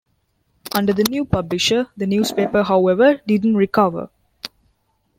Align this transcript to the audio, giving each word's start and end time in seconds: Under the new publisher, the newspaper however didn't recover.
Under 0.73 0.93
the 0.93 1.03
new 1.03 1.25
publisher, 1.25 1.85
the 1.95 2.07
newspaper 2.07 2.63
however 2.63 3.21
didn't 3.27 3.55
recover. 3.55 4.09